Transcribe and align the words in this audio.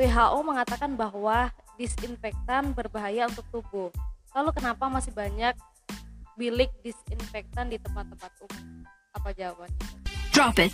WHO 0.00 0.40
mengatakan 0.40 0.96
bahwa 0.96 1.52
disinfektan 1.76 2.72
berbahaya 2.72 3.28
untuk 3.28 3.44
tubuh. 3.52 3.92
Lalu 4.32 4.56
kenapa 4.56 4.88
masih 4.88 5.12
banyak 5.12 5.52
bilik 6.40 6.72
disinfektan 6.80 7.68
di 7.68 7.76
tempat-tempat 7.76 8.32
umum? 8.40 8.88
Apa 9.12 9.36
jawabannya? 9.36 9.76
Drop 10.32 10.56
it. 10.56 10.72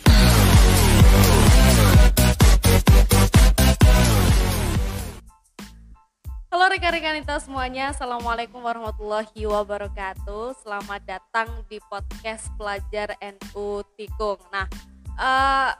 Halo 6.47 6.71
rekan-rekan 6.71 7.19
kita 7.19 7.43
semuanya, 7.43 7.91
Assalamualaikum 7.91 8.63
warahmatullahi 8.63 9.45
wabarakatuh 9.45 10.57
Selamat 10.63 11.03
datang 11.05 11.51
di 11.67 11.83
podcast 11.91 12.49
Pelajar 12.57 13.13
NU 13.21 13.83
Tikung 13.99 14.41
Nah, 14.49 14.65
uh, 15.21 15.75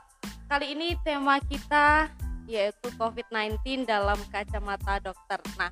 kali 0.45 0.77
ini 0.77 0.93
tema 1.01 1.41
kita 1.41 2.11
yaitu 2.47 2.87
COVID-19 2.95 3.85
dalam 3.85 4.17
kacamata 4.31 5.03
dokter 5.03 5.39
Nah, 5.59 5.69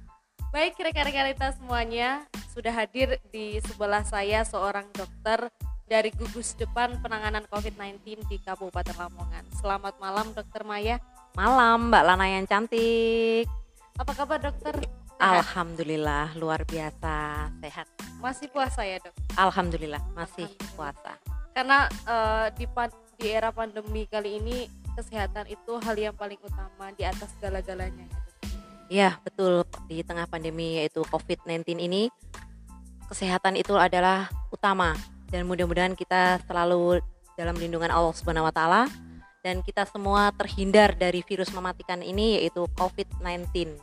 baik 0.51 0.75
rekan-rekan 0.77 1.31
kita 1.33 1.49
semuanya 1.55 2.27
Sudah 2.51 2.75
hadir 2.75 3.17
di 3.31 3.57
sebelah 3.63 4.03
saya 4.03 4.43
seorang 4.43 4.85
dokter 4.91 5.49
dari 5.87 6.11
gugus 6.13 6.53
depan 6.59 6.99
penanganan 6.99 7.47
COVID-19 7.47 8.27
di 8.27 8.37
Kabupaten 8.43 8.95
Lamongan 8.99 9.47
Selamat 9.57 9.95
malam 9.97 10.29
dokter 10.35 10.61
Maya 10.67 10.99
Malam 11.39 11.89
Mbak 11.89 12.03
Lana 12.03 12.27
yang 12.27 12.45
cantik 12.45 13.47
apa 13.95 14.11
kabar 14.11 14.43
dokter? 14.43 14.75
Alhamdulillah 15.23 16.35
luar 16.35 16.67
biasa 16.67 17.47
sehat. 17.63 17.87
Masih 18.19 18.51
puasa 18.51 18.83
ya 18.83 18.99
dok? 18.99 19.15
Alhamdulillah 19.39 20.03
masih 20.11 20.51
puasa. 20.75 21.15
Karena 21.55 21.87
uh, 22.03 22.51
di 22.51 22.67
di 23.15 23.31
era 23.31 23.55
pandemi 23.55 24.03
kali 24.11 24.43
ini 24.43 24.67
kesehatan 24.95 25.51
itu 25.51 25.77
hal 25.83 25.95
yang 25.99 26.15
paling 26.15 26.39
utama 26.39 26.89
di 26.95 27.03
atas 27.03 27.29
segala-galanya. 27.37 28.07
Iya 28.87 29.19
betul 29.21 29.67
di 29.91 30.05
tengah 30.05 30.29
pandemi 30.29 30.79
yaitu 30.79 31.03
COVID-19 31.09 31.81
ini 31.81 32.07
kesehatan 33.11 33.59
itu 33.59 33.75
adalah 33.75 34.29
utama 34.49 34.95
dan 35.29 35.45
mudah-mudahan 35.49 35.97
kita 35.97 36.39
selalu 36.45 37.01
dalam 37.35 37.57
lindungan 37.57 37.91
Allah 37.91 38.13
Subhanahu 38.15 38.47
wa 38.47 38.53
taala 38.53 38.87
dan 39.45 39.61
kita 39.61 39.85
semua 39.85 40.33
terhindar 40.33 40.97
dari 40.97 41.21
virus 41.21 41.53
mematikan 41.53 42.01
ini 42.01 42.41
yaitu 42.41 42.65
COVID-19. 42.73 43.77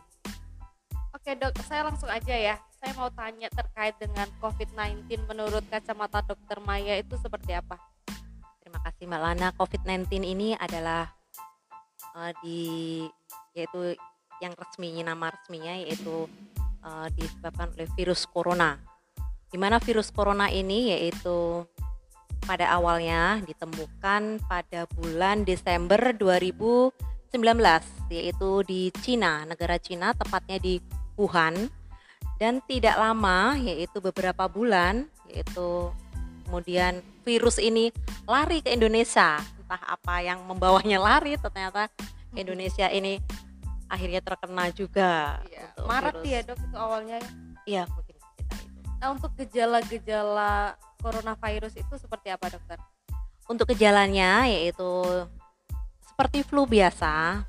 Oke 1.15 1.39
dok, 1.39 1.55
saya 1.63 1.87
langsung 1.87 2.11
aja 2.11 2.35
ya. 2.35 2.59
Saya 2.83 2.99
mau 2.99 3.07
tanya 3.15 3.47
terkait 3.55 3.95
dengan 4.03 4.27
COVID-19 4.43 5.07
menurut 5.31 5.63
kacamata 5.71 6.19
dokter 6.27 6.59
Maya 6.67 6.99
itu 6.99 7.15
seperti 7.15 7.55
apa? 7.55 7.79
Kasih 8.83 9.07
Mbak 9.07 9.23
Lana. 9.23 9.49
COVID-19 9.55 10.27
ini 10.27 10.59
adalah 10.59 11.07
uh, 12.19 12.35
di 12.43 13.03
yaitu 13.55 13.95
yang 14.43 14.59
resminya 14.59 15.15
nama 15.15 15.31
resminya 15.31 15.79
yaitu 15.87 16.27
uh, 16.83 17.07
disebabkan 17.15 17.71
oleh 17.79 17.87
virus 17.95 18.27
corona. 18.27 18.83
Di 19.47 19.55
mana 19.61 19.79
virus 19.79 20.11
corona 20.11 20.51
ini 20.51 20.91
yaitu 20.91 21.63
pada 22.43 22.75
awalnya 22.75 23.39
ditemukan 23.47 24.43
pada 24.51 24.91
bulan 24.99 25.47
Desember 25.47 26.11
2019 26.19 27.31
yaitu 28.11 28.51
di 28.67 28.91
Cina, 28.99 29.47
negara 29.47 29.79
Cina 29.79 30.11
tepatnya 30.11 30.59
di 30.59 30.83
Wuhan 31.15 31.71
dan 32.43 32.59
tidak 32.67 32.99
lama 32.99 33.55
yaitu 33.63 34.03
beberapa 34.03 34.51
bulan 34.51 35.07
yaitu 35.31 35.95
kemudian 36.53 37.01
virus 37.25 37.57
ini 37.57 37.89
lari 38.29 38.61
ke 38.61 38.77
Indonesia 38.77 39.41
entah 39.41 39.81
apa 39.89 40.21
yang 40.21 40.45
membawanya 40.45 41.01
lari 41.01 41.41
ternyata 41.41 41.89
Indonesia 42.37 42.93
ini 42.93 43.17
akhirnya 43.89 44.21
terkena 44.21 44.69
juga 44.77 45.41
iya. 45.49 45.73
Maret 45.81 46.21
virus. 46.21 46.29
ya 46.29 46.41
dok 46.45 46.59
itu 46.61 46.77
awalnya 46.77 47.17
ya? 47.17 47.31
iya 47.65 47.83
mungkin 47.89 48.21
itu 48.21 48.29
nah 49.01 49.09
untuk 49.17 49.33
gejala-gejala 49.41 50.77
coronavirus 51.03 51.75
itu 51.81 51.95
seperti 51.99 52.31
apa 52.31 52.47
dokter? 52.53 52.79
Untuk 53.51 53.75
gejalanya 53.75 54.47
yaitu 54.47 55.27
seperti 56.07 56.47
flu 56.47 56.63
biasa, 56.63 57.43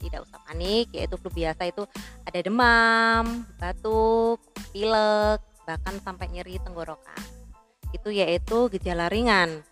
tidak 0.00 0.24
usah 0.24 0.40
panik, 0.48 0.88
yaitu 0.90 1.14
flu 1.20 1.28
biasa 1.28 1.68
itu 1.68 1.84
ada 2.24 2.38
demam, 2.40 3.44
batuk, 3.60 4.40
pilek, 4.72 5.38
bahkan 5.68 5.94
sampai 6.00 6.26
nyeri 6.32 6.56
tenggorokan. 6.64 7.41
Itu 7.92 8.08
yaitu 8.10 8.72
gejala 8.72 9.06
ringan. 9.12 9.62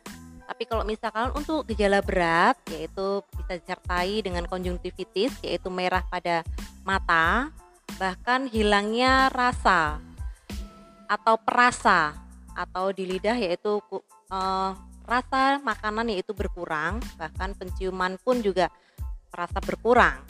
Tapi 0.46 0.66
kalau 0.66 0.84
misalkan 0.84 1.32
untuk 1.32 1.64
gejala 1.70 2.04
berat 2.04 2.58
yaitu 2.68 3.24
bisa 3.38 3.56
disertai 3.56 4.20
dengan 4.20 4.44
konjungtivitis 4.44 5.40
yaitu 5.46 5.68
merah 5.72 6.04
pada 6.06 6.44
mata, 6.84 7.54
bahkan 7.96 8.44
hilangnya 8.50 9.32
rasa 9.32 10.02
atau 11.10 11.34
perasa 11.40 12.14
atau 12.54 12.94
di 12.94 13.06
lidah 13.06 13.34
yaitu 13.34 13.78
uh, 14.30 14.74
rasa 15.06 15.58
makanan 15.62 16.14
yaitu 16.14 16.30
berkurang 16.30 17.02
bahkan 17.18 17.50
penciuman 17.54 18.14
pun 18.22 18.38
juga 18.42 18.70
terasa 19.30 19.58
berkurang. 19.62 20.22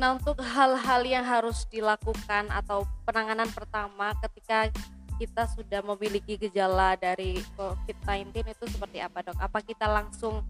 Nah 0.00 0.16
untuk 0.16 0.40
hal-hal 0.40 1.04
yang 1.04 1.24
harus 1.28 1.68
dilakukan 1.68 2.48
atau 2.48 2.88
penanganan 3.04 3.48
pertama 3.52 4.16
ketika 4.24 4.72
kita 5.20 5.44
sudah 5.52 5.84
memiliki 5.84 6.40
gejala 6.40 6.96
dari 6.96 7.36
COVID-19 7.60 8.40
itu 8.40 8.64
seperti 8.72 9.04
apa 9.04 9.20
dok? 9.20 9.36
Apa 9.36 9.60
kita 9.60 9.84
langsung 9.84 10.40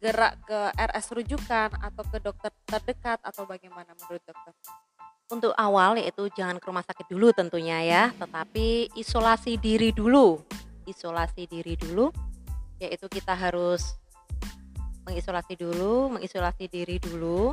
gerak 0.00 0.40
ke 0.48 0.72
RS 0.72 1.12
rujukan 1.12 1.76
atau 1.76 2.04
ke 2.08 2.16
dokter 2.24 2.48
terdekat 2.64 3.20
atau 3.20 3.44
bagaimana 3.44 3.92
menurut 3.92 4.24
dokter? 4.24 4.56
Untuk 5.28 5.52
awal 5.52 6.00
yaitu 6.00 6.32
jangan 6.32 6.56
ke 6.56 6.64
rumah 6.64 6.80
sakit 6.80 7.12
dulu 7.12 7.28
tentunya 7.36 7.84
ya, 7.84 8.02
tetapi 8.16 8.88
isolasi 8.96 9.60
diri 9.60 9.92
dulu. 9.92 10.40
Isolasi 10.88 11.44
diri 11.44 11.76
dulu 11.76 12.08
yaitu 12.80 13.04
kita 13.12 13.36
harus 13.36 14.00
mengisolasi 15.04 15.60
dulu, 15.60 16.16
mengisolasi 16.16 16.72
diri 16.72 16.96
dulu 16.96 17.52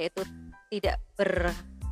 yaitu 0.00 0.24
tidak 0.72 0.96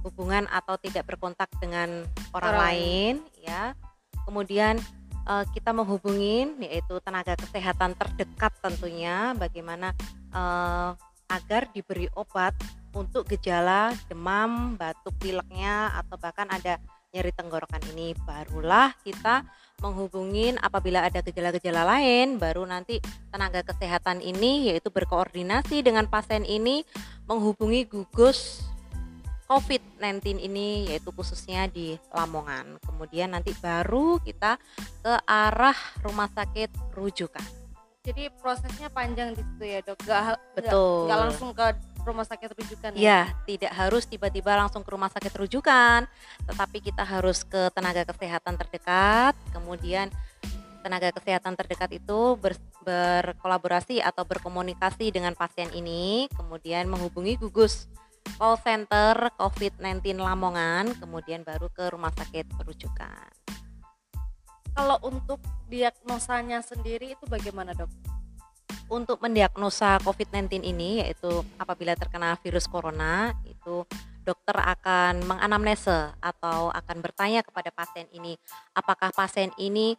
berhubungan 0.02 0.50
atau 0.50 0.74
tidak 0.82 1.06
berkontak 1.06 1.46
dengan 1.62 2.02
orang, 2.34 2.50
orang. 2.50 2.58
lain 2.58 3.14
ya. 3.38 3.78
Kemudian 4.26 4.82
uh, 5.30 5.46
kita 5.54 5.70
menghubungin 5.70 6.58
yaitu 6.58 6.98
tenaga 7.06 7.38
kesehatan 7.38 7.94
terdekat 7.94 8.50
tentunya 8.58 9.30
bagaimana 9.38 9.94
uh, 10.34 10.98
agar 11.30 11.70
diberi 11.70 12.10
obat 12.18 12.52
untuk 12.92 13.24
gejala 13.30 13.94
demam, 14.10 14.74
batuk 14.76 15.16
pileknya 15.16 15.94
atau 15.96 16.20
bahkan 16.20 16.44
ada 16.50 16.76
nyeri 17.12 17.32
tenggorokan 17.32 17.80
ini 17.92 18.16
barulah 18.24 18.92
kita 19.04 19.44
menghubungin 19.84 20.56
apabila 20.64 21.04
ada 21.04 21.20
gejala-gejala 21.20 21.84
lain 21.84 22.40
baru 22.40 22.64
nanti 22.64 23.04
tenaga 23.28 23.60
kesehatan 23.60 24.24
ini 24.24 24.72
yaitu 24.72 24.88
berkoordinasi 24.88 25.84
dengan 25.84 26.08
pasien 26.08 26.48
ini 26.48 26.88
menghubungi 27.28 27.84
gugus 27.84 28.64
COVID-19 29.52 30.40
ini 30.40 30.88
yaitu 30.88 31.12
khususnya 31.12 31.68
di 31.68 32.00
Lamongan. 32.08 32.80
Kemudian 32.80 33.36
nanti 33.36 33.52
baru 33.60 34.16
kita 34.24 34.56
ke 35.04 35.12
arah 35.28 35.76
rumah 36.00 36.32
sakit 36.32 36.96
rujukan. 36.96 37.44
Jadi 38.02 38.32
prosesnya 38.40 38.88
panjang 38.88 39.36
di 39.36 39.44
situ 39.44 39.62
ya 39.62 39.78
dok, 39.84 40.00
gak, 40.08 40.40
betul. 40.56 41.06
Gak, 41.06 41.12
gak 41.12 41.18
langsung 41.20 41.50
ke 41.52 41.66
rumah 42.02 42.26
sakit 42.26 42.50
rujukan 42.50 42.90
ya? 42.96 42.98
Ya, 42.98 43.20
tidak 43.46 43.72
harus 43.76 44.08
tiba-tiba 44.10 44.58
langsung 44.58 44.82
ke 44.82 44.90
rumah 44.90 45.06
sakit 45.12 45.30
rujukan, 45.38 46.10
tetapi 46.50 46.82
kita 46.82 47.06
harus 47.06 47.46
ke 47.46 47.70
tenaga 47.70 48.02
kesehatan 48.02 48.58
terdekat, 48.58 49.38
kemudian 49.54 50.10
tenaga 50.82 51.14
kesehatan 51.14 51.54
terdekat 51.54 51.94
itu 51.94 52.34
ber, 52.42 52.58
berkolaborasi 52.82 54.02
atau 54.02 54.26
berkomunikasi 54.26 55.14
dengan 55.14 55.38
pasien 55.38 55.70
ini, 55.70 56.26
kemudian 56.34 56.90
menghubungi 56.90 57.38
gugus 57.38 57.86
call 58.36 58.56
center 58.60 59.32
COVID-19 59.36 60.20
Lamongan, 60.20 60.92
kemudian 60.96 61.42
baru 61.42 61.68
ke 61.72 61.90
rumah 61.92 62.12
sakit 62.14 62.48
rujukan. 62.62 63.30
Kalau 64.72 64.96
untuk 65.04 65.40
diagnosanya 65.68 66.64
sendiri 66.64 67.12
itu 67.12 67.24
bagaimana 67.28 67.76
dok? 67.76 67.92
untuk 68.92 69.24
mendiagnosa 69.24 69.96
COVID-19 70.04 70.60
ini 70.68 71.00
yaitu 71.00 71.40
apabila 71.56 71.96
terkena 71.96 72.36
virus 72.44 72.68
corona 72.68 73.32
itu 73.48 73.88
dokter 74.20 74.52
akan 74.52 75.24
menganamnese 75.24 76.12
atau 76.20 76.68
akan 76.68 77.00
bertanya 77.00 77.40
kepada 77.40 77.72
pasien 77.72 78.04
ini 78.12 78.36
apakah 78.76 79.08
pasien 79.16 79.48
ini 79.56 79.96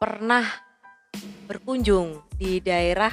pernah 0.00 0.48
berkunjung 1.44 2.24
di 2.40 2.58
daerah 2.64 3.12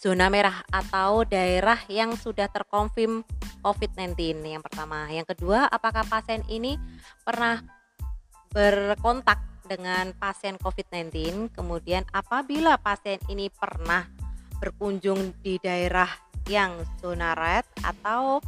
zona 0.00 0.32
merah 0.32 0.64
atau 0.72 1.28
daerah 1.28 1.78
yang 1.92 2.16
sudah 2.16 2.48
terkonfirm 2.48 3.22
COVID-19 3.68 4.40
yang 4.48 4.64
pertama. 4.64 5.12
Yang 5.12 5.36
kedua, 5.36 5.68
apakah 5.68 6.08
pasien 6.08 6.40
ini 6.48 6.80
pernah 7.20 7.60
berkontak 8.48 9.44
dengan 9.68 10.16
pasien 10.16 10.56
COVID-19. 10.56 11.52
Kemudian 11.52 12.08
apabila 12.10 12.80
pasien 12.80 13.20
ini 13.28 13.52
pernah 13.52 14.08
berkunjung 14.58 15.36
di 15.44 15.60
daerah 15.60 16.08
yang 16.48 16.80
zona 16.98 17.36
red 17.36 17.68
atau 17.84 18.40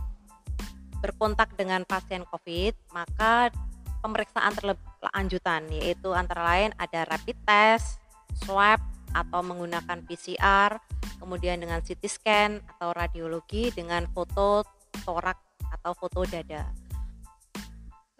berkontak 1.04 1.52
dengan 1.54 1.84
pasien 1.84 2.24
COVID, 2.24 2.96
maka 2.96 3.52
pemeriksaan 4.00 4.56
terlebih 4.56 4.84
lanjutan 5.12 5.68
yaitu 5.68 6.12
antara 6.16 6.44
lain 6.44 6.72
ada 6.80 7.04
rapid 7.04 7.36
test, 7.44 8.00
swab 8.48 8.80
atau 9.12 9.40
menggunakan 9.44 10.00
PCR, 10.08 10.80
kemudian 11.20 11.60
dengan 11.60 11.84
CT 11.84 12.02
scan 12.08 12.50
atau 12.76 12.96
radiologi 12.96 13.68
dengan 13.72 14.08
foto 14.12 14.64
torak 15.02 15.38
atau 15.70 15.92
foto 15.96 16.26
dada. 16.28 16.68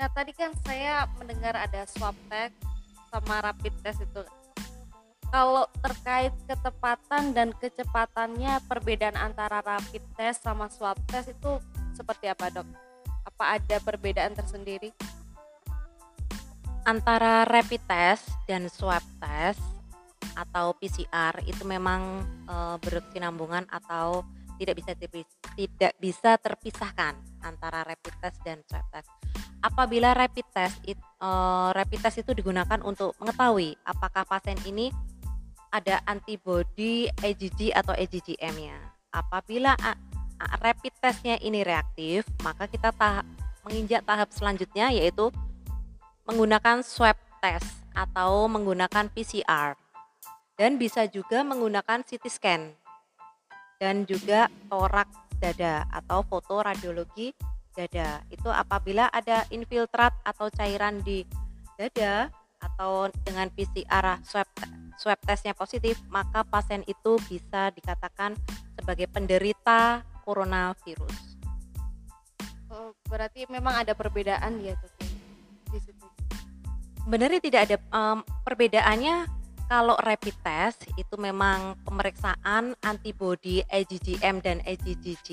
Nah, 0.00 0.08
tadi 0.16 0.32
kan 0.32 0.56
saya 0.64 1.04
mendengar 1.20 1.52
ada 1.52 1.84
swab 1.84 2.16
test 2.32 2.56
sama 3.12 3.44
rapid 3.44 3.74
test 3.84 4.00
itu. 4.00 4.22
Kalau 5.30 5.68
terkait 5.78 6.34
ketepatan 6.48 7.36
dan 7.36 7.54
kecepatannya 7.54 8.64
perbedaan 8.66 9.14
antara 9.14 9.62
rapid 9.62 10.02
test 10.18 10.42
sama 10.42 10.66
swab 10.72 10.98
test 11.06 11.30
itu 11.30 11.60
seperti 11.94 12.32
apa, 12.32 12.50
Dok? 12.50 12.66
Apa 13.28 13.60
ada 13.60 13.76
perbedaan 13.78 14.34
tersendiri? 14.34 14.90
Antara 16.88 17.44
rapid 17.44 17.84
test 17.84 18.26
dan 18.48 18.66
swab 18.72 19.04
test 19.20 19.60
atau 20.32 20.72
PCR 20.80 21.36
itu 21.44 21.62
memang 21.68 22.24
e, 22.48 22.56
berkesinambungan 22.80 23.68
atau 23.68 24.24
tidak 24.60 24.76
bisa 24.76 24.92
tidak 25.56 25.92
bisa 25.96 26.36
terpisahkan 26.36 27.16
antara 27.40 27.80
rapid 27.80 28.12
test 28.20 28.36
dan 28.44 28.60
swab 28.68 28.84
test. 28.92 29.08
Apabila 29.64 30.12
rapid 30.12 30.44
test 30.52 30.76
it, 30.84 31.00
e, 31.00 31.30
rapid 31.72 32.00
test 32.04 32.20
itu 32.20 32.36
digunakan 32.36 32.76
untuk 32.84 33.16
mengetahui 33.16 33.80
apakah 33.88 34.28
pasien 34.28 34.60
ini 34.68 34.92
ada 35.72 36.04
antibody 36.04 37.08
IgG 37.24 37.72
atau 37.72 37.96
IgM-nya. 37.96 38.76
Apabila 39.16 39.72
rapid 40.60 40.92
testnya 41.00 41.40
ini 41.40 41.64
reaktif, 41.64 42.28
maka 42.44 42.68
kita 42.68 42.92
tahap 42.92 43.24
menginjak 43.64 44.04
tahap 44.04 44.28
selanjutnya 44.32 44.92
yaitu 44.92 45.32
menggunakan 46.28 46.84
swab 46.84 47.16
test 47.40 47.80
atau 47.96 48.48
menggunakan 48.48 49.08
PCR 49.12 49.76
dan 50.60 50.76
bisa 50.76 51.08
juga 51.08 51.40
menggunakan 51.40 52.04
CT 52.04 52.24
scan 52.28 52.62
dan 53.80 54.04
juga 54.04 54.52
torak 54.68 55.08
dada 55.40 55.88
atau 55.88 56.20
foto 56.28 56.60
radiologi 56.60 57.32
dada. 57.72 58.20
Itu 58.28 58.52
apabila 58.52 59.08
ada 59.08 59.48
infiltrat 59.48 60.12
atau 60.20 60.52
cairan 60.52 61.00
di 61.00 61.24
dada 61.80 62.28
atau 62.60 63.08
dengan 63.24 63.48
PCR 63.48 64.20
swab 64.20 64.44
swab 65.00 65.16
testnya 65.24 65.56
positif, 65.56 65.96
maka 66.12 66.44
pasien 66.44 66.84
itu 66.84 67.16
bisa 67.24 67.72
dikatakan 67.72 68.36
sebagai 68.76 69.08
penderita 69.08 70.04
coronavirus. 70.28 71.40
Oh, 72.68 72.92
berarti 73.08 73.48
memang 73.48 73.80
ada 73.80 73.96
perbedaan 73.96 74.60
ya 74.60 74.76
tuh 74.76 74.92
di 75.72 75.80
situ. 75.80 76.06
Sebenarnya 77.00 77.40
tidak 77.40 77.60
ada 77.64 77.76
um, 77.96 78.20
perbedaannya 78.44 79.39
kalau 79.70 79.94
rapid 80.02 80.34
test 80.42 80.82
itu 80.98 81.14
memang 81.14 81.78
pemeriksaan 81.86 82.74
antibodi 82.82 83.62
IgM 83.70 84.42
dan 84.42 84.58
IgG. 84.66 85.30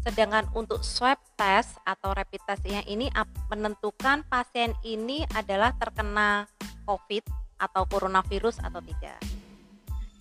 Sedangkan 0.00 0.48
untuk 0.56 0.80
swab 0.80 1.20
test 1.36 1.76
atau 1.84 2.16
rapid 2.16 2.40
testnya 2.48 2.80
ini 2.88 3.12
menentukan 3.52 4.24
pasien 4.24 4.72
ini 4.80 5.28
adalah 5.36 5.76
terkena 5.76 6.48
COVID 6.88 7.28
atau 7.60 7.84
coronavirus 7.84 8.64
atau 8.64 8.80
tidak. 8.80 9.20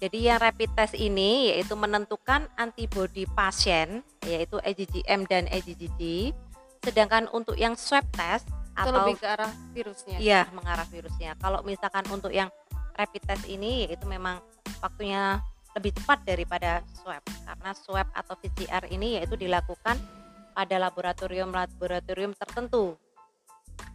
Jadi 0.03 0.27
yang 0.27 0.43
rapid 0.43 0.75
test 0.75 0.99
ini 0.99 1.55
yaitu 1.55 1.79
menentukan 1.79 2.51
antibodi 2.59 3.23
pasien 3.31 4.03
yaitu 4.27 4.59
IgM 4.59 5.23
dan 5.31 5.47
IgG. 5.47 6.35
Sedangkan 6.83 7.31
untuk 7.31 7.55
yang 7.55 7.79
swab 7.79 8.03
test 8.11 8.43
atau 8.73 9.05
lebih 9.05 9.21
ke 9.21 9.27
arah 9.29 9.53
virusnya. 9.73 10.17
Iya, 10.17 10.49
mengarah 10.51 10.87
virusnya. 10.89 11.37
Kalau 11.37 11.61
misalkan 11.61 12.05
untuk 12.09 12.33
yang 12.33 12.49
rapid 12.93 13.21
test 13.25 13.45
ini 13.49 13.85
yaitu 13.87 14.05
memang 14.05 14.39
waktunya 14.79 15.41
lebih 15.73 15.91
cepat 15.97 16.21
daripada 16.25 16.85
swab 16.93 17.23
karena 17.25 17.71
swab 17.73 18.07
atau 18.13 18.37
PCR 18.37 18.85
ini 18.93 19.17
yaitu 19.17 19.33
dilakukan 19.33 19.97
pada 20.53 20.75
laboratorium-laboratorium 20.77 22.37
tertentu 22.37 22.93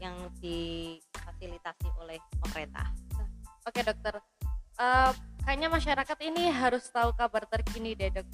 yang 0.02 0.14
difasilitasi 0.42 1.86
oleh 2.02 2.18
pemerintah. 2.42 2.90
Oke 3.62 3.86
dokter, 3.86 4.18
uh, 4.82 5.10
kayaknya 5.46 5.68
masyarakat 5.70 6.18
ini 6.26 6.50
harus 6.50 6.90
tahu 6.90 7.14
kabar 7.14 7.46
terkini 7.46 7.94
deh 7.94 8.10
dok 8.10 8.26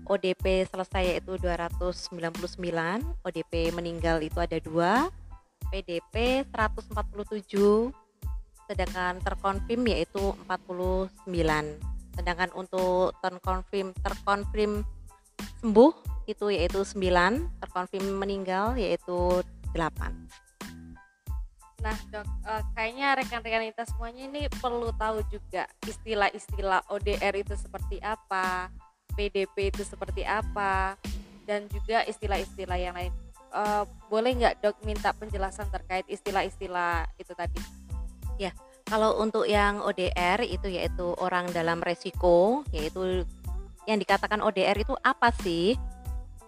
ODP 0.05 0.45
selesai 0.69 1.03
yaitu 1.09 1.33
299, 1.41 3.01
ODP 3.25 3.73
meninggal 3.73 4.21
itu 4.21 4.37
ada 4.37 4.61
dua, 4.61 5.09
PDP 5.73 6.45
147, 6.53 7.89
sedangkan 8.65 9.21
terkonfirm 9.21 9.85
yaitu 9.89 10.33
49. 10.45 11.09
Sedangkan 12.15 12.49
untuk 12.55 13.13
terkonfirm 13.19 13.91
terkonfirm 14.01 14.85
sembuh 15.61 15.91
itu 16.25 16.49
yaitu 16.49 16.81
9, 16.81 17.61
terkonfirm 17.61 18.07
meninggal 18.17 18.73
yaitu 18.77 19.45
8. 19.73 20.45
Nah 21.85 21.97
dok, 22.09 22.25
uh, 22.49 22.63
kayaknya 22.73 23.13
rekan-rekan 23.13 23.69
kita 23.69 23.83
semuanya 23.85 24.21
ini 24.25 24.41
perlu 24.57 24.89
tahu 24.97 25.21
juga 25.29 25.69
istilah-istilah 25.85 26.81
ODR 26.89 27.35
itu 27.37 27.53
seperti 27.53 28.01
apa, 28.01 28.73
PDP 29.13 29.69
itu 29.69 29.85
seperti 29.85 30.25
apa, 30.25 30.97
dan 31.45 31.69
juga 31.69 32.01
istilah-istilah 32.09 32.77
yang 32.81 32.97
lain. 32.97 33.13
Uh, 33.53 33.85
boleh 34.09 34.33
nggak 34.33 34.65
dok 34.65 34.75
minta 34.81 35.13
penjelasan 35.13 35.69
terkait 35.69 36.03
istilah-istilah 36.09 37.05
itu 37.21 37.31
tadi? 37.37 37.84
Ya, 38.35 38.51
kalau 38.83 39.17
untuk 39.23 39.47
yang 39.47 39.79
ODR 39.81 40.43
itu 40.43 40.67
yaitu 40.67 41.15
orang 41.17 41.49
dalam 41.55 41.79
resiko, 41.79 42.67
yaitu 42.75 43.23
yang 43.87 43.97
dikatakan 43.97 44.43
ODR 44.43 44.75
itu 44.75 44.93
apa 45.01 45.31
sih? 45.41 45.73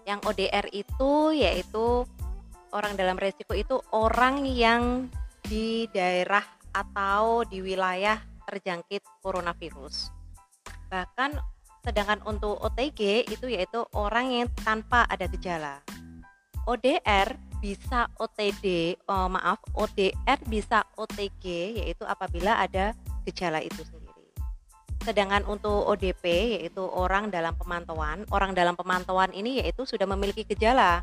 Yang 0.04 0.20
ODR 0.28 0.66
itu 0.72 1.12
yaitu 1.32 2.04
orang 2.72 2.96
dalam 2.96 3.16
resiko 3.16 3.56
itu 3.56 3.80
orang 3.92 4.44
yang 4.44 5.08
di 5.44 5.88
daerah 5.88 6.44
atau 6.76 7.42
di 7.48 7.64
wilayah 7.64 8.20
terjangkit 8.44 9.00
coronavirus. 9.24 10.12
Bahkan 10.92 11.40
sedangkan 11.84 12.20
untuk 12.28 12.60
OTG 12.60 13.24
itu 13.32 13.48
yaitu 13.48 13.80
orang 13.96 14.28
yang 14.28 14.48
tanpa 14.60 15.08
ada 15.08 15.24
gejala. 15.28 15.80
ODR 16.68 17.47
bisa 17.58 18.06
OTD, 18.18 18.96
oh 19.10 19.26
maaf, 19.26 19.58
ODR 19.74 20.38
bisa 20.46 20.86
OTG 20.94 21.44
yaitu 21.82 22.06
apabila 22.06 22.58
ada 22.62 22.94
gejala 23.26 23.58
itu 23.58 23.82
sendiri. 23.82 24.30
Sedangkan 25.02 25.42
untuk 25.50 25.86
ODP 25.90 26.24
yaitu 26.58 26.82
orang 26.82 27.34
dalam 27.34 27.54
pemantauan, 27.58 28.22
orang 28.30 28.54
dalam 28.54 28.78
pemantauan 28.78 29.34
ini 29.34 29.62
yaitu 29.62 29.82
sudah 29.82 30.06
memiliki 30.06 30.46
gejala. 30.46 31.02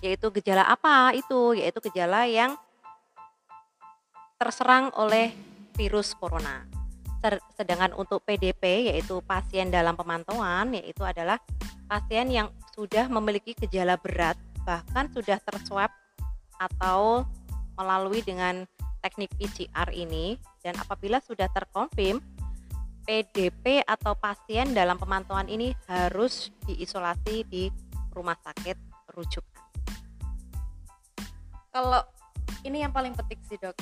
Yaitu 0.00 0.32
gejala 0.40 0.64
apa 0.68 1.12
itu? 1.12 1.56
Yaitu 1.56 1.78
gejala 1.92 2.24
yang 2.24 2.56
terserang 4.40 4.90
oleh 4.96 5.30
virus 5.76 6.16
corona. 6.16 6.66
Sedangkan 7.54 7.94
untuk 7.94 8.26
PDP 8.26 8.90
yaitu 8.90 9.22
pasien 9.22 9.70
dalam 9.70 9.94
pemantauan 9.94 10.74
yaitu 10.74 11.06
adalah 11.06 11.38
pasien 11.86 12.26
yang 12.32 12.48
sudah 12.74 13.06
memiliki 13.06 13.54
gejala 13.54 13.94
berat 13.94 14.34
bahkan 14.62 15.10
sudah 15.10 15.38
terswab 15.42 15.90
atau 16.58 17.26
melalui 17.74 18.22
dengan 18.22 18.62
teknik 19.02 19.34
PCR 19.34 19.90
ini 19.90 20.38
dan 20.62 20.78
apabila 20.78 21.18
sudah 21.18 21.50
terkonfirm 21.50 22.22
PDP 23.02 23.82
atau 23.82 24.14
pasien 24.14 24.70
dalam 24.70 24.94
pemantauan 24.94 25.50
ini 25.50 25.74
harus 25.90 26.54
diisolasi 26.70 27.42
di 27.50 27.66
rumah 28.14 28.38
sakit 28.38 28.78
rujukan. 29.10 29.66
Kalau 31.74 32.04
ini 32.62 32.86
yang 32.86 32.94
paling 32.94 33.16
penting 33.18 33.42
sih 33.50 33.58
dok, 33.58 33.74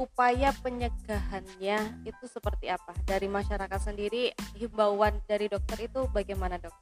upaya 0.00 0.56
pencegahannya 0.64 2.06
itu 2.08 2.24
seperti 2.24 2.72
apa 2.72 2.96
dari 3.04 3.28
masyarakat 3.28 3.80
sendiri 3.82 4.32
himbauan 4.56 5.20
dari 5.28 5.52
dokter 5.52 5.84
itu 5.84 6.08
bagaimana 6.08 6.56
dok? 6.56 6.72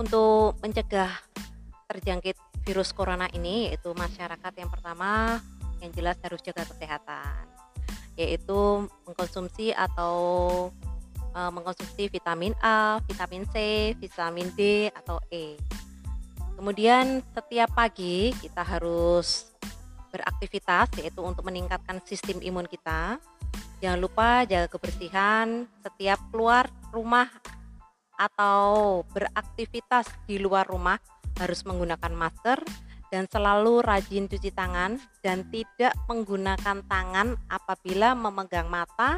Untuk 0.00 0.56
mencegah 0.64 1.12
terjangkit 1.86 2.36
virus 2.66 2.90
corona 2.90 3.30
ini 3.30 3.70
yaitu 3.70 3.94
masyarakat 3.94 4.52
yang 4.58 4.70
pertama 4.70 5.38
yang 5.78 5.90
jelas 5.94 6.18
harus 6.22 6.42
jaga 6.42 6.66
kesehatan 6.66 7.46
yaitu 8.16 8.88
mengkonsumsi 9.04 9.76
atau 9.76 10.16
e, 11.36 11.40
mengkonsumsi 11.52 12.08
vitamin 12.08 12.56
A, 12.64 12.98
vitamin 13.04 13.44
C, 13.52 13.92
vitamin 14.00 14.48
D 14.56 14.88
atau 14.90 15.20
E. 15.28 15.60
Kemudian 16.56 17.20
setiap 17.36 17.76
pagi 17.76 18.32
kita 18.40 18.64
harus 18.64 19.52
beraktivitas 20.08 20.88
yaitu 20.96 21.20
untuk 21.20 21.44
meningkatkan 21.44 22.00
sistem 22.08 22.40
imun 22.40 22.64
kita. 22.64 23.20
Jangan 23.84 24.00
lupa 24.00 24.48
jaga 24.48 24.72
kebersihan 24.72 25.68
setiap 25.84 26.16
keluar 26.32 26.72
rumah 26.88 27.28
atau 28.16 29.04
beraktivitas 29.12 30.08
di 30.24 30.40
luar 30.40 30.64
rumah 30.64 30.96
harus 31.40 31.64
menggunakan 31.64 32.12
masker 32.12 32.60
dan 33.10 33.30
selalu 33.30 33.86
rajin 33.86 34.26
cuci 34.26 34.50
tangan 34.50 34.98
dan 35.22 35.46
tidak 35.54 35.94
menggunakan 36.10 36.82
tangan 36.84 37.38
apabila 37.46 38.18
memegang 38.18 38.66
mata, 38.66 39.14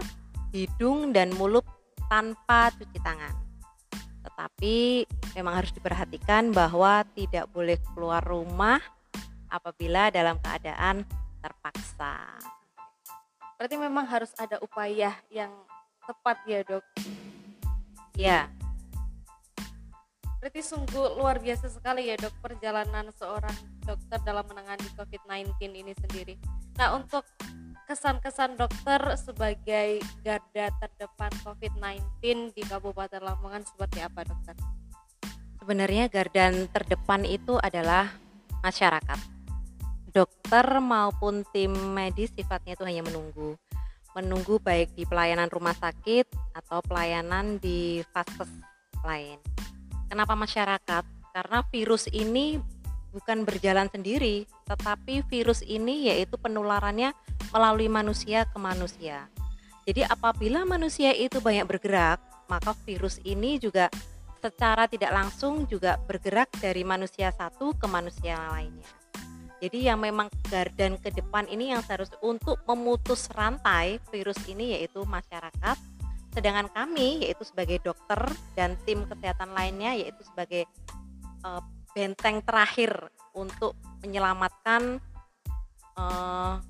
hidung 0.53 1.11
dan 1.17 1.33
mulut 1.35 1.65
tanpa 2.13 2.69
cuci 2.77 2.99
tangan. 3.01 3.33
Tetapi 4.25 4.77
memang 5.35 5.55
harus 5.65 5.73
diperhatikan 5.73 6.53
bahwa 6.53 7.05
tidak 7.17 7.49
boleh 7.51 7.81
keluar 7.95 8.21
rumah 8.21 8.81
apabila 9.49 10.13
dalam 10.13 10.37
keadaan 10.45 11.03
terpaksa. 11.41 12.39
Berarti 13.57 13.77
memang 13.81 14.07
harus 14.07 14.31
ada 14.39 14.61
upaya 14.63 15.17
yang 15.33 15.51
tepat 16.07 16.37
ya 16.47 16.61
dok? 16.63 16.85
Ya. 18.15 18.47
Berarti 20.39 20.61
sungguh 20.63 21.19
luar 21.19 21.43
biasa 21.43 21.67
sekali 21.67 22.11
ya 22.11 22.15
dok 22.15 22.31
perjalanan 22.39 23.11
seorang 23.19 23.55
dokter 23.83 24.19
dalam 24.23 24.47
menangani 24.47 24.87
COVID-19 24.95 25.51
ini 25.75 25.93
sendiri. 25.99 26.35
Nah 26.79 26.95
untuk 26.95 27.27
kesan-kesan 27.91 28.55
dokter 28.55 29.01
sebagai 29.19 29.99
garda 30.23 30.71
terdepan 30.79 31.33
COVID-19 31.43 32.55
di 32.55 32.63
Kabupaten 32.63 33.19
Lamongan 33.19 33.67
seperti 33.67 33.99
apa 33.99 34.23
dokter? 34.23 34.55
Sebenarnya 35.59 36.07
garda 36.07 36.55
terdepan 36.71 37.27
itu 37.27 37.59
adalah 37.59 38.15
masyarakat 38.63 39.19
dokter 40.15 40.67
maupun 40.79 41.43
tim 41.51 41.75
medis 41.93 42.33
sifatnya 42.33 42.75
itu 42.75 42.85
hanya 42.87 43.05
menunggu 43.07 43.59
menunggu 44.17 44.59
baik 44.59 44.99
di 44.99 45.07
pelayanan 45.07 45.47
rumah 45.47 45.77
sakit 45.79 46.27
atau 46.59 46.83
pelayanan 46.83 47.63
di 47.63 48.03
vaskes 48.11 48.51
lain. 49.07 49.39
Kenapa 50.09 50.33
masyarakat? 50.35 51.05
Karena 51.37 51.61
virus 51.69 52.09
ini 52.11 52.59
bukan 53.13 53.45
berjalan 53.45 53.89
sendiri, 53.93 54.45
tetapi 54.69 55.25
virus 55.29 55.61
ini 55.65 56.09
yaitu 56.09 56.37
penularannya 56.41 57.13
melalui 57.53 57.89
manusia 57.89 58.45
ke 58.49 58.59
manusia. 58.61 59.29
Jadi 59.89 60.05
apabila 60.05 60.69
manusia 60.69 61.17
itu 61.17 61.41
banyak 61.41 61.65
bergerak, 61.65 62.21
maka 62.49 62.77
virus 62.85 63.21
ini 63.25 63.57
juga 63.57 63.89
secara 64.41 64.85
tidak 64.85 65.13
langsung 65.13 65.65
juga 65.65 65.97
bergerak 66.05 66.53
dari 66.61 66.85
manusia 66.85 67.33
satu 67.33 67.73
ke 67.73 67.87
manusia 67.89 68.37
lainnya. 68.53 68.89
Jadi 69.59 69.91
yang 69.91 69.99
memang 69.99 70.31
gardan 70.47 70.95
ke 71.03 71.11
depan 71.11 71.51
ini 71.51 71.75
yang 71.75 71.83
harus 71.83 72.13
untuk 72.23 72.63
memutus 72.71 73.27
rantai 73.35 73.99
virus 74.15 74.39
ini 74.47 74.79
yaitu 74.79 75.03
masyarakat. 75.03 75.77
Sedangkan 76.33 76.69
kami 76.71 77.25
yaitu 77.25 77.43
sebagai 77.43 77.81
dokter 77.83 78.21
dan 78.55 78.77
tim 78.85 79.05
kesehatan 79.09 79.53
lainnya 79.53 79.97
yaitu 79.97 80.23
sebagai 80.27 80.69
uh, 81.43 81.63
benteng 81.97 82.45
terakhir 82.45 83.11
untuk 83.35 83.75
menyelamatkan 84.05 85.03
uh, 85.99 86.63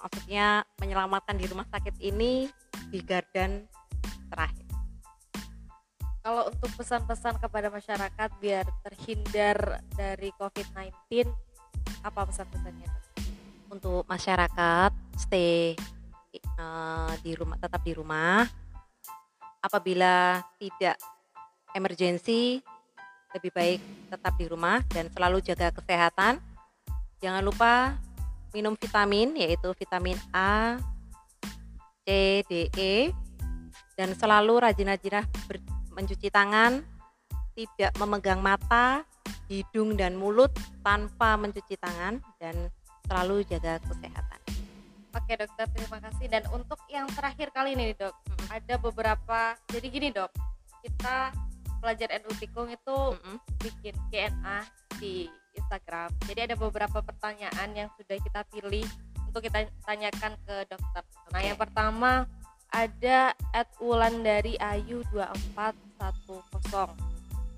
maksudnya 0.00 0.64
menyelamatkan 0.80 1.36
di 1.36 1.46
rumah 1.50 1.66
sakit 1.68 1.96
ini 2.00 2.48
di 2.88 3.00
gardan 3.04 3.66
terakhir. 4.30 4.66
Kalau 6.20 6.52
untuk 6.52 6.70
pesan-pesan 6.76 7.40
kepada 7.40 7.72
masyarakat 7.72 8.30
biar 8.38 8.68
terhindar 8.84 9.80
dari 9.96 10.28
COVID-19 10.36 11.24
apa 12.04 12.20
pesan-pesannya 12.28 12.88
untuk 13.72 14.04
masyarakat 14.04 14.92
stay 15.16 15.72
uh, 16.60 17.12
di 17.24 17.32
rumah 17.32 17.56
tetap 17.56 17.80
di 17.80 17.92
rumah 17.96 18.44
apabila 19.60 20.40
tidak 20.56 20.96
emergensi 21.76 22.60
lebih 23.30 23.52
baik 23.54 23.80
tetap 24.10 24.34
di 24.34 24.46
rumah 24.50 24.82
dan 24.90 25.06
selalu 25.12 25.38
jaga 25.44 25.70
kesehatan 25.70 26.42
jangan 27.22 27.44
lupa 27.44 27.94
minum 28.50 28.74
vitamin 28.74 29.38
yaitu 29.38 29.70
vitamin 29.78 30.18
A 30.34 30.80
C 32.02 32.40
D 32.50 32.66
E 32.74 33.14
dan 33.94 34.16
selalu 34.18 34.64
rajin-rajin 34.64 35.22
mencuci 35.94 36.32
tangan 36.32 36.82
tidak 37.54 37.92
memegang 38.00 38.40
mata 38.40 39.04
hidung 39.46 39.94
dan 39.94 40.16
mulut 40.16 40.50
tanpa 40.80 41.36
mencuci 41.36 41.76
tangan 41.76 42.18
dan 42.40 42.56
selalu 43.06 43.42
jaga 43.46 43.76
kesehatan. 43.84 44.39
Oke 45.10 45.34
dokter, 45.34 45.66
terima 45.74 45.98
kasih. 45.98 46.26
Dan 46.30 46.46
untuk 46.54 46.78
yang 46.86 47.10
terakhir 47.10 47.50
kali 47.50 47.74
ini 47.74 47.94
dok, 47.98 48.14
hmm. 48.14 48.46
ada 48.50 48.74
beberapa. 48.78 49.58
Jadi 49.66 49.86
gini 49.90 50.08
dok, 50.14 50.30
kita 50.86 51.34
pelajar 51.82 52.14
NU 52.22 52.30
Tikung 52.38 52.70
itu 52.70 52.96
hmm. 53.16 53.38
bikin 53.58 53.94
Q&A 54.12 54.62
di 55.02 55.26
Instagram. 55.58 56.14
Jadi 56.30 56.40
ada 56.46 56.54
beberapa 56.54 57.02
pertanyaan 57.02 57.68
yang 57.74 57.90
sudah 57.98 58.16
kita 58.22 58.46
pilih 58.54 58.86
untuk 59.26 59.42
kita 59.42 59.66
tanyakan 59.82 60.38
ke 60.46 60.56
dokter. 60.70 61.02
Okay. 61.02 61.30
Nah 61.34 61.42
yang 61.42 61.58
pertama 61.58 62.30
ada 62.70 63.34
at 63.50 63.66
Ulan 63.82 64.22
dari 64.22 64.54
Ayu 64.62 65.02
2410 65.10 67.10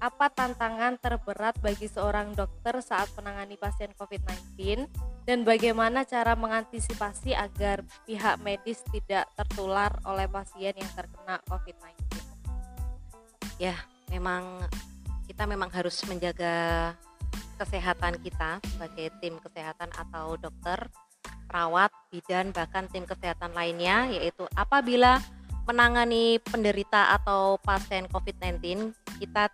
apa 0.03 0.27
tantangan 0.35 0.99
terberat 0.99 1.55
bagi 1.63 1.87
seorang 1.87 2.35
dokter 2.35 2.75
saat 2.83 3.07
menangani 3.15 3.55
pasien 3.55 3.95
COVID-19 3.95 4.91
dan 5.23 5.47
bagaimana 5.47 6.03
cara 6.03 6.35
mengantisipasi 6.35 7.31
agar 7.31 7.87
pihak 8.07 8.43
medis 8.43 8.83
tidak 8.91 9.31
tertular 9.39 9.95
oleh 10.03 10.27
pasien 10.27 10.75
yang 10.75 10.91
terkena 10.99 11.39
COVID-19? 11.47 11.95
Ya, 13.63 13.79
memang 14.11 14.67
kita 15.31 15.47
memang 15.47 15.71
harus 15.71 16.03
menjaga 16.11 16.91
kesehatan 17.55 18.19
kita 18.19 18.59
sebagai 18.75 19.15
tim 19.23 19.39
kesehatan 19.39 19.95
atau 19.95 20.35
dokter, 20.35 20.91
perawat, 21.47 21.95
bidan, 22.11 22.51
bahkan 22.51 22.91
tim 22.91 23.07
kesehatan 23.07 23.55
lainnya 23.55 24.11
yaitu 24.11 24.43
apabila 24.59 25.23
menangani 25.63 26.43
penderita 26.43 27.15
atau 27.15 27.63
pasien 27.63 28.11
COVID-19 28.11 28.91
kita 29.23 29.47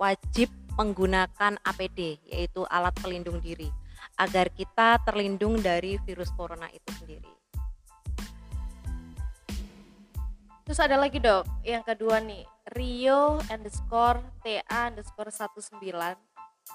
wajib 0.00 0.48
menggunakan 0.80 1.60
APD 1.60 2.16
yaitu 2.32 2.64
alat 2.72 2.96
pelindung 3.04 3.36
diri 3.44 3.68
agar 4.20 4.52
kita 4.52 5.00
terlindung 5.08 5.56
dari 5.64 5.96
virus 6.04 6.28
corona 6.36 6.68
itu 6.68 6.90
sendiri. 7.00 7.32
Terus 10.68 10.78
ada 10.78 11.00
lagi 11.00 11.18
dok, 11.18 11.48
yang 11.66 11.82
kedua 11.82 12.22
nih, 12.22 12.44
Rio 12.76 13.40
underscore 13.50 14.22
TA 14.44 14.92
underscore 14.92 15.32
19 15.32 15.82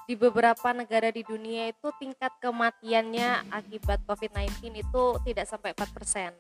di 0.04 0.20
beberapa 0.20 0.75
negara 0.75 1.08
di 1.08 1.24
dunia 1.24 1.72
itu 1.72 1.88
tingkat 1.96 2.36
kematiannya 2.44 3.48
akibat 3.56 4.04
COVID-19 4.04 4.84
itu 4.84 5.04
tidak 5.24 5.48
sampai 5.48 5.72
4%. 5.72 6.36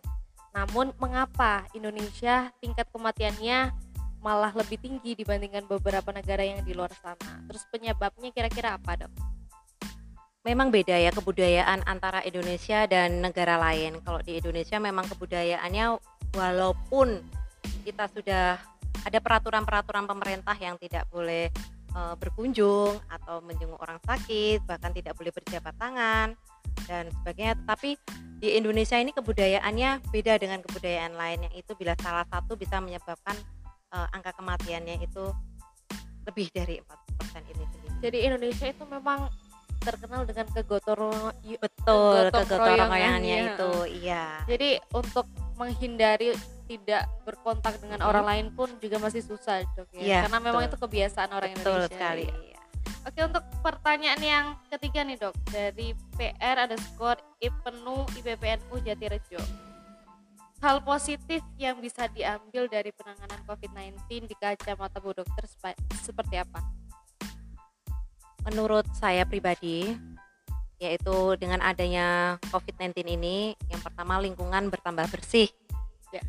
Namun 0.51 0.91
mengapa 0.99 1.63
Indonesia 1.71 2.51
tingkat 2.59 2.91
kematiannya 2.91 3.71
malah 4.19 4.51
lebih 4.51 4.81
tinggi 4.81 5.15
dibandingkan 5.15 5.63
beberapa 5.69 6.11
negara 6.11 6.43
yang 6.43 6.59
di 6.65 6.75
luar 6.75 6.91
sana. 6.97 7.45
Terus 7.47 7.63
penyebabnya 7.71 8.29
kira-kira 8.35 8.75
apa, 8.75 9.05
Dok? 9.05 9.34
Memang 10.45 10.69
beda 10.69 10.93
ya 10.93 11.09
kebudayaan 11.09 11.81
antara 11.89 12.21
Indonesia 12.21 12.85
dan 12.85 13.17
negara 13.17 13.57
lain. 13.57 13.97
Kalau 14.05 14.21
di 14.21 14.37
Indonesia 14.37 14.77
memang 14.77 15.09
kebudayaannya 15.09 15.97
walaupun 16.37 17.17
kita 17.81 18.05
sudah 18.13 18.61
ada 19.01 19.19
peraturan-peraturan 19.25 20.05
pemerintah 20.05 20.53
yang 20.61 20.77
tidak 20.77 21.09
boleh 21.09 21.49
e, 21.89 21.99
berkunjung 22.21 22.93
atau 23.09 23.41
menjenguk 23.41 23.81
orang 23.81 23.97
sakit, 24.05 24.61
bahkan 24.69 24.93
tidak 24.93 25.17
boleh 25.17 25.33
berjabat 25.33 25.73
tangan 25.81 26.37
dan 26.85 27.09
sebagainya. 27.09 27.57
Tapi 27.65 27.97
di 28.37 28.53
Indonesia 28.53 29.01
ini 29.01 29.17
kebudayaannya 29.17 30.13
beda 30.13 30.37
dengan 30.37 30.61
kebudayaan 30.61 31.17
lain 31.17 31.49
yang 31.49 31.55
itu 31.57 31.73
bila 31.73 31.97
salah 31.97 32.25
satu 32.29 32.53
bisa 32.53 32.77
menyebabkan 32.77 33.33
uh, 33.97 34.13
angka 34.13 34.37
kematiannya 34.37 35.01
itu 35.01 35.25
lebih 36.29 36.53
dari 36.53 36.77
4% 36.77 37.49
ini 37.49 37.63
sendiri. 37.65 37.95
Jadi 38.05 38.17
Indonesia 38.29 38.65
itu 38.69 38.83
memang 38.85 39.29
terkenal 39.85 40.21
dengan 40.25 40.45
kegotong 40.49 41.31
betul 41.61 42.33
kegotong 42.33 42.59
royongannya 42.59 43.37
itu 43.53 43.71
iya 44.01 44.41
jadi 44.49 44.81
untuk 44.91 45.29
menghindari 45.55 46.33
tidak 46.65 47.05
berkontak 47.23 47.77
dengan 47.77 48.01
hmm. 48.01 48.09
orang 48.09 48.25
lain 48.25 48.47
pun 48.57 48.67
juga 48.81 48.97
masih 48.97 49.21
susah 49.21 49.61
dok 49.77 49.85
ya, 49.93 50.01
ya 50.01 50.19
karena 50.25 50.41
betul. 50.41 50.47
memang 50.49 50.61
itu 50.65 50.77
kebiasaan 50.81 51.29
orang 51.29 51.51
betul 51.53 51.77
Indonesia 51.77 51.93
sekali 51.93 52.25
iya. 52.25 52.55
Oke 53.05 53.21
untuk 53.21 53.45
pertanyaan 53.61 54.17
yang 54.17 54.45
ketiga 54.73 55.05
nih 55.05 55.21
dok 55.21 55.37
dari 55.53 55.93
PR 56.17 56.65
ada 56.65 56.73
skor 56.73 57.21
IPNU 57.37 58.09
IPPNU 58.17 58.81
Jatirejo. 58.81 59.37
Hal 60.57 60.81
positif 60.81 61.45
yang 61.61 61.77
bisa 61.77 62.09
diambil 62.09 62.65
dari 62.65 62.89
penanganan 62.89 63.45
COVID-19 63.45 64.25
di 64.25 64.33
kacamata 64.33 64.97
Bu 64.97 65.13
Dokter 65.13 65.45
seperti 66.01 66.41
apa? 66.41 66.57
Menurut 68.45 68.85
saya 68.93 69.25
pribadi, 69.25 69.97
yaitu 70.77 71.33
dengan 71.41 71.65
adanya 71.65 72.37
COVID-19 72.53 73.05
ini, 73.09 73.57
yang 73.71 73.81
pertama 73.81 74.21
lingkungan 74.21 74.69
bertambah 74.69 75.09
bersih. 75.09 75.49
Ya. 76.13 76.21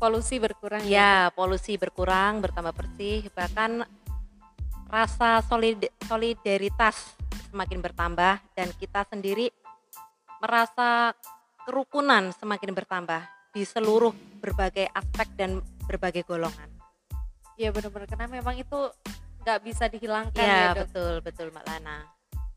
Polusi 0.00 0.40
berkurang. 0.40 0.80
Ya, 0.88 1.28
ya, 1.28 1.36
polusi 1.36 1.76
berkurang, 1.76 2.40
bertambah 2.40 2.72
bersih, 2.72 3.28
bahkan 3.36 3.84
rasa 4.88 5.44
solid 5.44 5.86
solidaritas 6.08 7.14
semakin 7.52 7.78
bertambah 7.78 8.42
dan 8.56 8.68
kita 8.80 9.06
sendiri 9.06 9.52
merasa 10.40 11.12
kerukunan 11.68 12.32
semakin 12.34 12.72
bertambah 12.72 13.22
di 13.52 13.62
seluruh 13.62 14.14
berbagai 14.40 14.88
aspek 14.90 15.28
dan 15.36 15.60
berbagai 15.84 16.24
golongan. 16.24 16.70
Iya 17.60 17.70
benar-benar 17.76 18.08
karena 18.08 18.26
memang 18.30 18.56
itu 18.56 18.88
nggak 19.40 19.58
bisa 19.64 19.84
dihilangkan 19.88 20.44
ya, 20.44 20.76
ya 20.76 20.84
betul 20.84 21.24
betul 21.24 21.46
Mbak 21.52 21.64
Lana. 21.64 21.98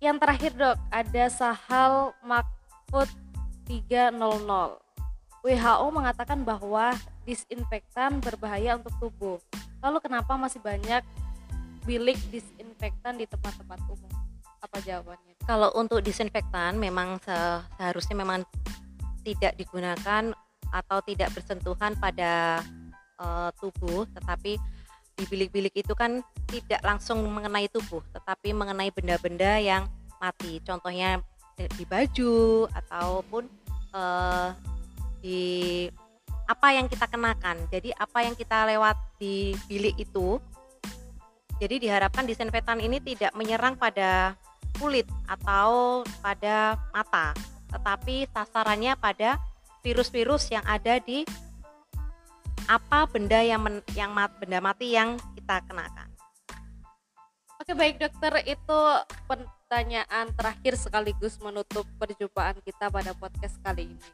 Yang 0.04 0.18
terakhir 0.20 0.52
dok 0.60 0.78
ada 0.92 1.24
Sahal 1.32 1.94
Makfud 2.28 3.08
300. 3.68 4.20
WHO 5.44 5.88
mengatakan 5.92 6.44
bahwa 6.48 6.96
disinfektan 7.28 8.20
berbahaya 8.20 8.80
untuk 8.80 8.96
tubuh. 9.00 9.38
Lalu 9.84 10.00
kenapa 10.00 10.36
masih 10.40 10.64
banyak 10.64 11.04
bilik 11.84 12.16
disinfektan 12.32 13.20
di 13.20 13.28
tempat-tempat 13.28 13.80
umum? 13.92 14.12
Apa 14.64 14.80
jawabannya? 14.80 15.36
Kalau 15.44 15.72
untuk 15.76 16.00
disinfektan 16.00 16.80
memang 16.80 17.20
seharusnya 17.24 18.16
memang 18.16 18.48
tidak 19.24 19.56
digunakan 19.60 20.32
atau 20.72 21.00
tidak 21.04 21.32
bersentuhan 21.36 21.96
pada 22.00 22.64
uh, 23.20 23.52
tubuh, 23.60 24.08
tetapi 24.16 24.56
di 25.14 25.24
bilik-bilik 25.30 25.74
itu 25.86 25.94
kan 25.94 26.26
tidak 26.50 26.82
langsung 26.82 27.22
mengenai 27.30 27.70
tubuh, 27.70 28.02
tetapi 28.14 28.52
mengenai 28.52 28.90
benda-benda 28.90 29.62
yang 29.62 29.86
mati. 30.18 30.58
Contohnya 30.66 31.22
di 31.58 31.86
baju 31.86 32.66
ataupun 32.74 33.44
uh, 33.94 34.50
di 35.22 35.86
apa 36.50 36.76
yang 36.76 36.90
kita 36.90 37.08
kenakan. 37.08 37.70
Jadi 37.70 37.94
apa 37.96 38.26
yang 38.26 38.36
kita 38.36 38.68
lewat 38.68 38.98
di 39.22 39.54
bilik 39.70 39.96
itu. 40.02 40.42
Jadi 41.62 41.88
diharapkan 41.88 42.26
disinfektan 42.26 42.82
ini 42.82 43.00
tidak 43.00 43.32
menyerang 43.38 43.78
pada 43.78 44.36
kulit 44.82 45.06
atau 45.30 46.02
pada 46.20 46.76
mata, 46.92 47.32
tetapi 47.70 48.26
sasarannya 48.34 48.98
pada 48.98 49.38
virus-virus 49.86 50.50
yang 50.50 50.66
ada 50.66 50.98
di 50.98 51.24
apa 52.68 53.06
benda 53.10 53.40
yang 53.44 53.62
men, 53.62 53.84
yang 53.98 54.12
mat, 54.16 54.32
benda 54.40 54.64
mati 54.64 54.96
yang 54.96 55.20
kita 55.36 55.64
kenakan. 55.68 56.08
Oke 57.64 57.72
baik 57.80 57.96
dokter 57.96 58.44
itu 58.44 58.80
pertanyaan 59.24 60.28
terakhir 60.36 60.76
sekaligus 60.76 61.40
menutup 61.40 61.88
perjumpaan 61.96 62.60
kita 62.60 62.92
pada 62.92 63.16
podcast 63.16 63.56
kali 63.64 63.88
ini. 63.96 64.10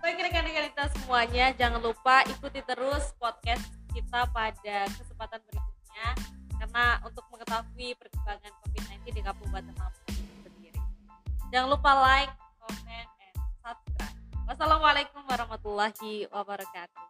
Baik 0.00 0.22
rekan-rekan 0.22 0.64
kita 0.72 0.84
semuanya 0.96 1.52
jangan 1.56 1.80
lupa 1.84 2.24
ikuti 2.24 2.64
terus 2.64 3.12
podcast 3.20 3.64
kita 3.92 4.28
pada 4.32 4.88
kesempatan 4.96 5.40
berikutnya 5.44 6.06
karena 6.56 6.84
untuk 7.04 7.24
mengetahui 7.28 7.96
perkembangan 8.00 8.52
COVID-19 8.64 9.12
di 9.12 9.20
Kabupaten 9.24 9.74
Lampung 9.76 10.16
sendiri. 10.44 10.80
Jangan 11.52 11.68
lupa 11.68 11.90
like, 12.00 12.32
comment, 12.64 13.10
and 13.20 13.36
subscribe. 13.60 14.16
Wassalamualaikum 14.48 15.20
warahmatullahi 15.26 16.28
wabarakatuh. 16.32 17.04